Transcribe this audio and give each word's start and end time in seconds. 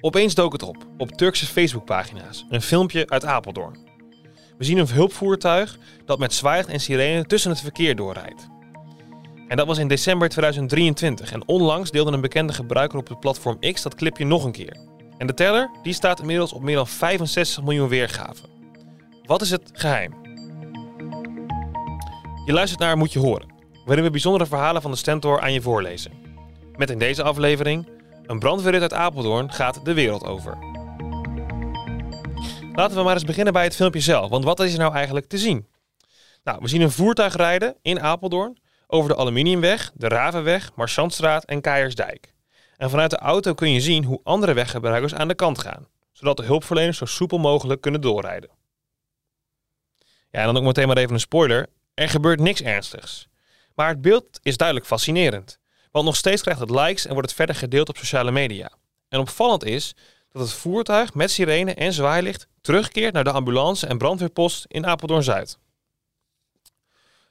Opeens 0.00 0.34
dook 0.34 0.52
het 0.52 0.62
op, 0.62 0.76
op 0.98 1.10
Turkse 1.10 1.46
Facebookpagina's, 1.46 2.44
een 2.48 2.62
filmpje 2.62 3.08
uit 3.08 3.24
Apeldoorn. 3.24 3.86
We 4.58 4.64
zien 4.64 4.78
een 4.78 4.88
hulpvoertuig 4.88 5.78
dat 6.04 6.18
met 6.18 6.34
zwaait 6.34 6.66
en 6.66 6.80
sirene 6.80 7.24
tussen 7.24 7.50
het 7.50 7.60
verkeer 7.60 7.96
doorrijdt. 7.96 8.48
En 9.48 9.56
dat 9.56 9.66
was 9.66 9.78
in 9.78 9.88
december 9.88 10.28
2023 10.28 11.32
en 11.32 11.48
onlangs 11.48 11.90
deelde 11.90 12.12
een 12.12 12.20
bekende 12.20 12.52
gebruiker 12.52 12.98
op 12.98 13.08
het 13.08 13.20
platform 13.20 13.58
X 13.72 13.82
dat 13.82 13.94
clipje 13.94 14.24
nog 14.24 14.44
een 14.44 14.52
keer. 14.52 14.76
En 15.18 15.26
de 15.26 15.34
teller 15.34 15.70
die 15.82 15.92
staat 15.92 16.20
inmiddels 16.20 16.52
op 16.52 16.62
meer 16.62 16.76
dan 16.76 16.86
65 16.86 17.64
miljoen 17.64 17.88
weergaven. 17.88 18.48
Wat 19.24 19.42
is 19.42 19.50
het 19.50 19.70
geheim? 19.72 20.14
Je 22.44 22.52
luistert 22.52 22.80
naar 22.80 22.96
Moet 22.96 23.12
je 23.12 23.18
horen, 23.18 23.48
waarin 23.84 24.04
we 24.04 24.10
bijzondere 24.10 24.46
verhalen 24.46 24.82
van 24.82 24.90
de 24.90 24.96
Stentor 24.96 25.40
aan 25.40 25.52
je 25.52 25.62
voorlezen. 25.62 26.12
Met 26.76 26.90
in 26.90 26.98
deze 26.98 27.22
aflevering 27.22 27.88
een 28.28 28.38
brandweerrit 28.38 28.82
uit 28.82 28.92
Apeldoorn 28.92 29.52
gaat 29.52 29.84
de 29.84 29.94
wereld 29.94 30.24
over. 30.24 30.58
Laten 32.72 32.96
we 32.96 33.02
maar 33.02 33.14
eens 33.14 33.24
beginnen 33.24 33.52
bij 33.52 33.64
het 33.64 33.76
filmpje 33.76 34.00
zelf, 34.00 34.30
want 34.30 34.44
wat 34.44 34.60
is 34.60 34.72
er 34.72 34.78
nou 34.78 34.94
eigenlijk 34.94 35.26
te 35.26 35.38
zien? 35.38 35.66
Nou, 36.44 36.58
we 36.60 36.68
zien 36.68 36.80
een 36.80 36.90
voertuig 36.90 37.36
rijden 37.36 37.76
in 37.82 38.00
Apeldoorn 38.00 38.58
over 38.86 39.10
de 39.10 39.16
Aluminiumweg, 39.16 39.90
de 39.94 40.08
Ravenweg, 40.08 40.70
Marchantstraat 40.74 41.44
en 41.44 41.60
Keijersdijk. 41.60 42.34
En 42.76 42.90
vanuit 42.90 43.10
de 43.10 43.18
auto 43.18 43.54
kun 43.54 43.72
je 43.72 43.80
zien 43.80 44.04
hoe 44.04 44.20
andere 44.22 44.52
weggebruikers 44.52 45.14
aan 45.14 45.28
de 45.28 45.34
kant 45.34 45.58
gaan, 45.58 45.88
zodat 46.12 46.36
de 46.36 46.44
hulpverleners 46.44 46.98
zo 46.98 47.04
soepel 47.04 47.38
mogelijk 47.38 47.80
kunnen 47.80 48.00
doorrijden. 48.00 48.50
Ja, 50.30 50.40
en 50.40 50.44
dan 50.44 50.56
ook 50.56 50.62
meteen 50.62 50.86
maar 50.86 50.96
even 50.96 51.12
een 51.12 51.20
spoiler. 51.20 51.66
Er 51.94 52.08
gebeurt 52.08 52.40
niks 52.40 52.62
ernstigs. 52.62 53.28
Maar 53.74 53.88
het 53.88 54.00
beeld 54.00 54.40
is 54.42 54.56
duidelijk 54.56 54.86
fascinerend. 54.86 55.58
Want 55.98 56.10
nog 56.10 56.18
steeds 56.18 56.42
krijgt 56.42 56.60
het 56.60 56.70
likes 56.70 57.06
en 57.06 57.12
wordt 57.12 57.28
het 57.28 57.36
verder 57.36 57.54
gedeeld 57.54 57.88
op 57.88 57.96
sociale 57.96 58.30
media. 58.30 58.70
En 59.08 59.18
opvallend 59.20 59.64
is 59.64 59.94
dat 60.32 60.42
het 60.42 60.52
voertuig 60.52 61.14
met 61.14 61.30
sirene 61.30 61.74
en 61.74 61.92
zwaailicht 61.92 62.48
terugkeert 62.60 63.12
naar 63.12 63.24
de 63.24 63.30
ambulance 63.30 63.86
en 63.86 63.98
brandweerpost 63.98 64.64
in 64.68 64.86
Apeldoorn-Zuid. 64.86 65.58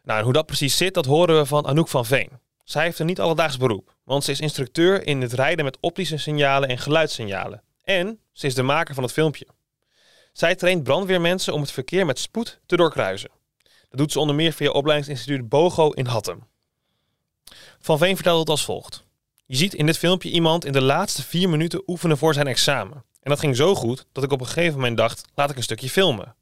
Nou, 0.04 0.18
en 0.18 0.24
hoe 0.24 0.34
dat 0.34 0.46
precies 0.46 0.78
zit, 0.78 0.94
dat 0.94 1.06
horen 1.06 1.38
we 1.38 1.46
van 1.46 1.66
Anouk 1.66 1.88
van 1.88 2.06
Veen. 2.06 2.30
Zij 2.64 2.84
heeft 2.84 3.00
een 3.00 3.06
niet 3.06 3.20
alledaags 3.20 3.58
beroep, 3.58 3.96
want 4.04 4.24
ze 4.24 4.32
is 4.32 4.40
instructeur 4.40 5.06
in 5.08 5.22
het 5.22 5.34
rijden 5.34 5.66
met 5.66 5.78
optische 5.80 6.18
signalen 6.18 6.70
en 6.70 6.78
geluidssignalen. 6.78 7.64
En 7.84 8.20
ze 8.32 8.46
is 8.48 8.56
de 8.56 8.64
maker 8.64 8.94
van 8.94 9.04
het 9.04 9.14
filmpje. 9.14 9.48
Zij 10.32 10.56
traint 10.56 10.84
brandweermensen 10.84 11.54
om 11.54 11.62
het 11.62 11.72
verkeer 11.72 12.06
met 12.06 12.20
spoed 12.20 12.60
te 12.66 12.76
doorkruisen. 12.76 13.30
Dat 13.90 14.00
doet 14.00 14.12
ze 14.12 14.20
onder 14.20 14.36
meer 14.36 14.54
via 14.54 14.70
opleidingsinstituut 14.70 15.50
BOGO 15.50 15.92
in 15.92 16.06
Hattem. 16.06 16.44
Van 17.80 17.98
Veen 17.98 18.16
vertelt 18.16 18.40
het 18.40 18.50
als 18.50 18.66
volgt. 18.66 19.04
Je 19.46 19.56
ziet 19.56 19.74
in 19.74 19.86
dit 19.86 19.98
filmpje 19.98 20.30
iemand 20.30 20.66
in 20.66 20.72
de 20.72 20.82
laatste 20.82 21.24
vier 21.24 21.50
minuten 21.50 21.84
oefenen 21.88 22.18
voor 22.18 22.34
zijn 22.34 22.48
examen. 22.48 23.04
En 23.22 23.30
dat 23.30 23.40
ging 23.40 23.56
zo 23.56 23.76
goed 23.76 24.06
dat 24.12 24.24
ik 24.24 24.32
op 24.32 24.40
een 24.40 24.48
gegeven 24.48 24.76
moment 24.76 24.98
dacht, 24.98 25.22
laat 25.36 25.50
ik 25.50 25.58
een 25.58 25.64
stukje 25.64 25.90
filmen. 25.90 26.36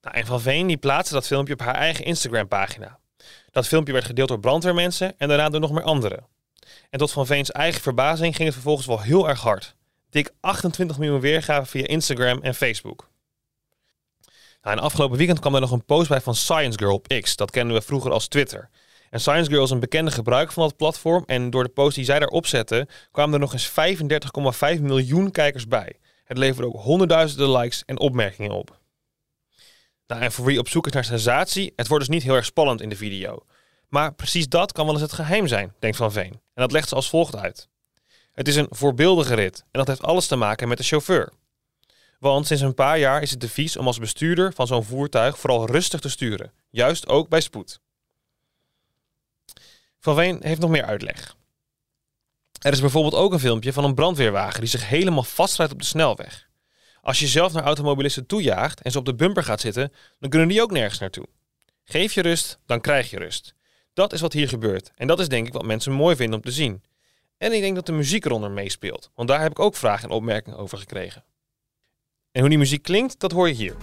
Nou, 0.00 0.16
en 0.16 0.26
Van 0.26 0.40
Veen 0.40 0.66
die 0.66 0.76
plaatste 0.76 1.14
dat 1.14 1.26
filmpje 1.26 1.52
op 1.52 1.60
haar 1.60 1.74
eigen 1.74 2.04
Instagram 2.04 2.48
pagina. 2.48 2.98
Dat 3.50 3.66
filmpje 3.66 3.92
werd 3.92 4.04
gedeeld 4.04 4.28
door 4.28 4.40
brandweermensen 4.40 5.18
en 5.18 5.28
daarna 5.28 5.48
door 5.48 5.60
nog 5.60 5.72
meer 5.72 5.82
anderen. 5.82 6.26
En 6.90 6.98
tot 6.98 7.12
Van 7.12 7.26
Veens 7.26 7.50
eigen 7.50 7.82
verbazing 7.82 8.34
ging 8.34 8.44
het 8.44 8.54
vervolgens 8.54 8.86
wel 8.86 9.00
heel 9.00 9.28
erg 9.28 9.40
hard. 9.40 9.74
Dik 10.10 10.30
28 10.40 10.98
miljoen 10.98 11.20
weergaven 11.20 11.66
via 11.66 11.86
Instagram 11.86 12.42
en 12.42 12.54
Facebook. 12.54 13.08
Nou, 14.62 14.76
en 14.76 14.82
afgelopen 14.82 15.16
weekend 15.16 15.40
kwam 15.40 15.54
er 15.54 15.60
nog 15.60 15.70
een 15.70 15.84
post 15.84 16.08
bij 16.08 16.20
van 16.20 16.34
Science 16.34 16.78
Girl 16.78 16.94
op 16.94 17.06
X. 17.20 17.36
Dat 17.36 17.50
kennen 17.50 17.74
we 17.74 17.82
vroeger 17.82 18.10
als 18.12 18.28
Twitter. 18.28 18.70
En 19.10 19.20
Science 19.20 19.50
Girl 19.50 19.64
is 19.64 19.70
een 19.70 19.80
bekende 19.80 20.10
gebruiker 20.10 20.54
van 20.54 20.62
dat 20.62 20.76
platform. 20.76 21.22
En 21.26 21.50
door 21.50 21.64
de 21.64 21.70
post 21.70 21.94
die 21.94 22.04
zij 22.04 22.18
daarop 22.18 22.46
zette, 22.46 22.88
kwamen 23.10 23.34
er 23.34 23.40
nog 23.40 23.52
eens 23.52 23.70
35,5 24.76 24.82
miljoen 24.82 25.30
kijkers 25.30 25.68
bij. 25.68 25.96
Het 26.24 26.38
leverde 26.38 26.68
ook 26.68 26.82
honderdduizenden 26.82 27.50
likes 27.50 27.82
en 27.84 27.98
opmerkingen 27.98 28.50
op. 28.50 28.78
Nou, 30.06 30.22
en 30.22 30.32
voor 30.32 30.44
wie 30.44 30.58
op 30.58 30.68
zoek 30.68 30.86
is 30.86 30.92
naar 30.92 31.04
sensatie, 31.04 31.72
het 31.76 31.88
wordt 31.88 32.06
dus 32.06 32.14
niet 32.14 32.22
heel 32.24 32.34
erg 32.34 32.44
spannend 32.44 32.80
in 32.80 32.88
de 32.88 32.96
video. 32.96 33.44
Maar 33.88 34.14
precies 34.14 34.48
dat 34.48 34.72
kan 34.72 34.84
wel 34.84 34.94
eens 34.94 35.02
het 35.02 35.12
geheim 35.12 35.46
zijn, 35.46 35.74
denkt 35.78 35.96
Van 35.96 36.12
Veen. 36.12 36.32
En 36.32 36.40
dat 36.62 36.72
legt 36.72 36.88
ze 36.88 36.94
als 36.94 37.08
volgt 37.08 37.36
uit. 37.36 37.68
Het 38.32 38.48
is 38.48 38.56
een 38.56 38.66
voorbeeldige 38.70 39.34
rit 39.34 39.58
en 39.58 39.66
dat 39.78 39.86
heeft 39.86 40.02
alles 40.02 40.26
te 40.26 40.36
maken 40.36 40.68
met 40.68 40.78
de 40.78 40.84
chauffeur. 40.84 41.32
Want 42.18 42.46
sinds 42.46 42.62
een 42.62 42.74
paar 42.74 42.98
jaar 42.98 43.22
is 43.22 43.30
het 43.30 43.40
devies 43.40 43.76
om 43.76 43.86
als 43.86 43.98
bestuurder 43.98 44.52
van 44.52 44.66
zo'n 44.66 44.84
voertuig 44.84 45.38
vooral 45.38 45.66
rustig 45.66 46.00
te 46.00 46.08
sturen, 46.08 46.52
juist 46.70 47.08
ook 47.08 47.28
bij 47.28 47.40
spoed. 47.40 47.80
Van 50.14 50.38
heeft 50.40 50.60
nog 50.60 50.70
meer 50.70 50.84
uitleg. 50.84 51.36
Er 52.60 52.72
is 52.72 52.80
bijvoorbeeld 52.80 53.14
ook 53.14 53.32
een 53.32 53.38
filmpje 53.38 53.72
van 53.72 53.84
een 53.84 53.94
brandweerwagen 53.94 54.60
die 54.60 54.68
zich 54.68 54.88
helemaal 54.88 55.22
vastrijdt 55.22 55.72
op 55.72 55.78
de 55.78 55.84
snelweg. 55.84 56.48
Als 57.00 57.18
je 57.18 57.26
zelf 57.26 57.52
naar 57.52 57.62
automobilisten 57.62 58.26
toejaagt 58.26 58.82
en 58.82 58.90
ze 58.90 58.98
op 58.98 59.04
de 59.04 59.14
bumper 59.14 59.42
gaat 59.42 59.60
zitten, 59.60 59.92
dan 60.18 60.30
kunnen 60.30 60.48
die 60.48 60.62
ook 60.62 60.70
nergens 60.70 60.98
naartoe. 60.98 61.26
Geef 61.84 62.12
je 62.12 62.22
rust, 62.22 62.58
dan 62.66 62.80
krijg 62.80 63.10
je 63.10 63.18
rust. 63.18 63.54
Dat 63.92 64.12
is 64.12 64.20
wat 64.20 64.32
hier 64.32 64.48
gebeurt 64.48 64.92
en 64.94 65.06
dat 65.06 65.20
is 65.20 65.28
denk 65.28 65.46
ik 65.46 65.52
wat 65.52 65.64
mensen 65.64 65.92
mooi 65.92 66.16
vinden 66.16 66.36
om 66.36 66.44
te 66.44 66.52
zien. 66.52 66.82
En 67.38 67.52
ik 67.52 67.60
denk 67.60 67.74
dat 67.74 67.86
de 67.86 67.92
muziek 67.92 68.24
eronder 68.24 68.50
meespeelt, 68.50 69.10
want 69.14 69.28
daar 69.28 69.40
heb 69.40 69.50
ik 69.50 69.58
ook 69.58 69.76
vragen 69.76 70.08
en 70.08 70.14
opmerkingen 70.14 70.58
over 70.58 70.78
gekregen. 70.78 71.24
En 72.32 72.40
hoe 72.40 72.48
die 72.50 72.58
muziek 72.58 72.82
klinkt, 72.82 73.20
dat 73.20 73.32
hoor 73.32 73.48
je 73.48 73.54
hier. 73.54 73.76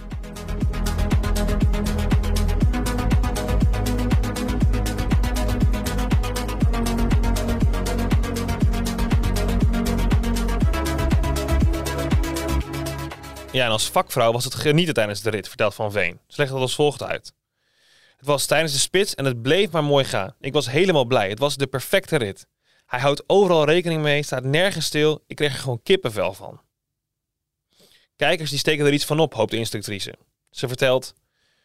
Ja, 13.54 13.64
en 13.64 13.70
als 13.70 13.90
vakvrouw 13.90 14.32
was 14.32 14.44
het 14.44 14.54
genieten 14.54 14.94
tijdens 14.94 15.20
de 15.20 15.30
rit, 15.30 15.48
vertelt 15.48 15.74
Van 15.74 15.92
Veen. 15.92 16.20
Ze 16.26 16.40
legt 16.40 16.52
dat 16.52 16.60
als 16.60 16.74
volgt 16.74 17.02
uit. 17.02 17.32
Het 18.16 18.26
was 18.26 18.46
tijdens 18.46 18.72
de 18.72 18.78
spits 18.78 19.14
en 19.14 19.24
het 19.24 19.42
bleef 19.42 19.70
maar 19.70 19.84
mooi 19.84 20.04
gaan. 20.04 20.34
Ik 20.40 20.52
was 20.52 20.70
helemaal 20.70 21.04
blij. 21.04 21.28
Het 21.28 21.38
was 21.38 21.56
de 21.56 21.66
perfecte 21.66 22.16
rit. 22.16 22.46
Hij 22.86 23.00
houdt 23.00 23.24
overal 23.26 23.64
rekening 23.64 24.02
mee, 24.02 24.22
staat 24.22 24.44
nergens 24.44 24.86
stil. 24.86 25.24
Ik 25.26 25.36
kreeg 25.36 25.52
er 25.52 25.58
gewoon 25.58 25.82
kippenvel 25.82 26.32
van. 26.32 26.60
Kijkers 28.16 28.50
die 28.50 28.58
steken 28.58 28.86
er 28.86 28.92
iets 28.92 29.04
van 29.04 29.20
op, 29.20 29.34
hoopt 29.34 29.50
de 29.50 29.56
instructrice. 29.56 30.14
Ze 30.50 30.68
vertelt: 30.68 31.14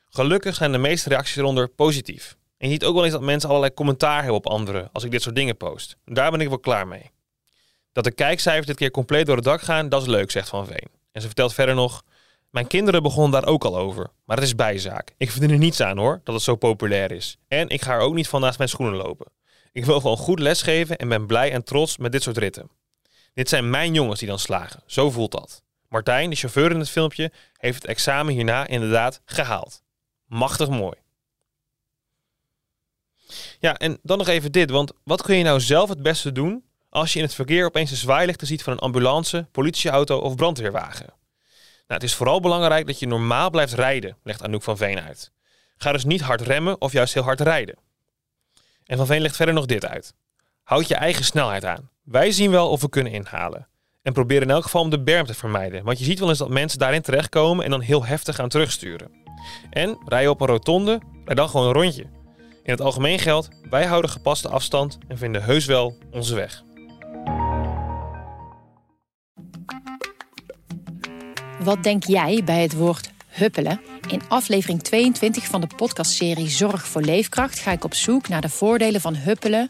Gelukkig 0.10 0.56
zijn 0.56 0.72
de 0.72 0.78
meeste 0.78 1.10
reacties 1.10 1.36
eronder 1.36 1.68
positief. 1.68 2.38
En 2.58 2.68
je 2.68 2.74
ziet 2.74 2.84
ook 2.84 2.96
wel 2.96 3.04
eens 3.04 3.14
dat 3.14 3.22
mensen 3.22 3.50
allerlei 3.50 3.74
commentaar 3.74 4.18
hebben 4.18 4.36
op 4.36 4.48
anderen 4.48 4.90
als 4.92 5.04
ik 5.04 5.12
dit 5.12 5.22
soort 5.22 5.36
dingen 5.36 5.58
post. 5.58 5.98
Daar 6.06 6.32
ben 6.32 6.42
ik 6.42 6.48
wel 6.48 6.60
klaar 6.60 6.88
mee. 6.88 7.12
Dat 7.92 8.04
de 8.04 8.12
kijkcijfers 8.12 8.68
dit 8.68 8.76
keer 8.76 8.92
compleet 8.92 9.26
door 9.26 9.36
het 9.36 9.46
dak 9.46 9.62
gaan, 9.62 9.90
dat 9.90 10.02
is 10.02 10.08
leuk, 10.08 10.32
zegt 10.32 10.50
Van 10.50 10.66
Veen. 10.68 10.99
En 11.12 11.22
ze 11.22 11.28
vertelt 11.28 11.54
verder 11.54 11.76
nog: 11.76 12.04
Mijn 12.50 12.68
kinderen 12.68 13.04
begonnen 13.04 13.42
daar 13.42 13.52
ook 13.52 13.64
al 13.64 13.78
over. 13.78 14.10
Maar 14.26 14.38
het 14.38 14.46
is 14.46 14.56
bijzaak. 14.56 15.14
Ik 15.18 15.32
verdien 15.32 15.52
er 15.52 15.58
niets 15.58 15.82
aan 15.82 15.98
hoor, 15.98 16.22
dat 16.24 16.36
het 16.36 16.44
zo 16.44 16.56
populair 16.56 17.12
is. 17.12 17.38
En 17.48 17.70
ik 17.70 17.82
ga 17.82 17.94
er 17.94 18.00
ook 18.00 18.14
niet 18.14 18.28
van 18.28 18.42
naast 18.42 18.58
mijn 18.58 18.70
schoenen 18.70 18.98
lopen. 18.98 19.32
Ik 19.72 19.86
wil 19.86 20.02
gewoon 20.02 20.18
goed 20.18 20.40
lesgeven 20.40 20.98
en 20.98 21.10
ben 21.10 21.26
blij 21.26 21.52
en 21.52 21.64
trots 21.64 21.98
met 21.98 22.12
dit 22.12 22.24
soort 22.24 22.38
ritten. 22.38 22.70
Dit 23.34 23.50
zijn 23.50 23.70
mijn 23.70 23.94
jongens 23.94 24.20
die 24.20 24.28
dan 24.28 24.40
slagen. 24.40 24.84
Zo 24.86 25.12
voelt 25.12 25.32
dat. 25.32 25.64
Martijn, 25.88 26.30
de 26.30 26.36
chauffeur 26.36 26.72
in 26.72 26.80
het 26.80 26.90
filmpje, 26.90 27.32
heeft 27.58 27.82
het 27.82 27.92
examen 27.92 28.34
hierna 28.34 28.68
inderdaad 28.68 29.22
gehaald. 29.26 29.84
Machtig 30.26 30.70
mooi. 30.70 30.96
Ja, 33.60 33.78
en 33.78 34.00
dan 34.04 34.18
nog 34.18 34.28
even 34.28 34.52
dit, 34.52 34.70
want 34.70 34.92
wat 35.04 35.22
kun 35.22 35.36
je 35.36 35.44
nou 35.44 35.60
zelf 35.60 35.90
het 35.90 36.02
beste 36.02 36.32
doen 36.32 36.64
als 36.90 37.14
je 37.14 37.20
in 37.20 37.26
het 37.26 37.34
verkeer 37.34 37.66
opeens 37.66 37.90
de 37.90 37.96
zwaailichten 37.96 38.48
ziet 38.48 38.64
van 38.64 38.74
een 38.74 38.80
ambulance, 38.80 39.48
politieauto 39.52 40.18
of 40.18 40.36
brandweerwagen. 40.36 41.06
Nou, 41.88 42.02
het 42.02 42.04
is 42.04 42.16
vooral 42.16 42.40
belangrijk 42.40 42.88
dat 42.88 43.00
je 43.00 43.08
normaal 43.08 43.50
blijft 43.50 43.74
rijden, 43.74 44.18
legt 44.24 44.44
Anouk 44.44 44.64
van 44.64 44.78
Veen 44.78 45.02
uit. 45.02 45.32
Ga 45.78 45.92
dus 45.92 46.04
niet 46.04 46.22
hard 46.22 46.42
remmen 46.42 46.82
of 46.82 46.92
juist 46.92 47.14
heel 47.14 47.24
hard 47.24 47.42
rijden. 47.42 47.76
En 48.86 48.98
Van 48.98 49.06
Veen 49.06 49.22
legt 49.22 49.36
verder 49.36 49.54
nog 49.54 49.66
dit 49.66 49.86
uit. 49.86 50.14
Houd 50.64 50.88
je 50.88 50.96
eigen 50.96 51.26
snelheid 51.26 51.66
aan. 51.66 51.90
Wij 52.04 52.32
zien 52.32 52.52
wel 52.52 52.70
of 52.70 52.82
we 52.82 52.90
kunnen 52.90 53.12
inhalen. 53.12 53.68
En 54.02 54.14
probeer 54.14 54.42
in 54.42 54.50
elk 54.50 54.64
geval 54.64 54.82
om 54.82 54.90
de 54.90 55.04
berm 55.04 55.26
te 55.26 55.34
vermijden, 55.34 55.84
want 55.84 56.00
je 56.00 56.06
ziet 56.06 56.20
wel 56.20 56.30
eens 56.30 56.38
dat 56.38 56.50
mensen 56.50 56.80
daarin 56.80 57.02
terechtkomen 57.02 57.66
en 57.66 57.72
dan 57.72 57.82
heel 57.82 58.06
heftig 58.06 58.36
gaan 58.36 58.50
terugsturen. 58.50 59.12
En 59.70 59.98
rij 60.06 60.22
je 60.22 60.30
op 60.30 60.42
een 60.42 60.48
rotonde, 60.48 61.00
rij 61.26 61.36
dan 61.36 61.50
gewoon 61.50 61.68
een 61.68 61.74
rondje. 61.74 62.04
In 62.64 62.72
het 62.72 62.82
algemeen 62.82 63.20
geldt, 63.20 63.50
wij 63.70 63.86
houden 63.86 64.12
gepaste 64.12 64.50
afstand 64.50 64.98
en 65.08 65.18
vinden 65.18 65.44
heus 65.44 65.66
wel 65.66 65.98
onze 66.12 66.36
weg. 66.36 66.64
Wat 71.64 71.84
denk 71.84 72.04
jij 72.04 72.44
bij 72.44 72.62
het 72.62 72.74
woord 72.74 73.12
huppelen? 73.28 73.82
In 74.08 74.22
aflevering 74.28 74.82
22 74.82 75.46
van 75.46 75.62
de 75.62 75.68
podcastserie 75.76 76.50
Zorg 76.50 76.88
voor 76.88 77.02
Leefkracht 77.02 77.60
ga 77.60 77.72
ik 77.72 77.84
op 77.84 77.94
zoek 77.94 78.28
naar 78.28 78.42
de 78.42 78.50
voordelen 78.50 79.02
van 79.02 79.16
huppelen 79.16 79.70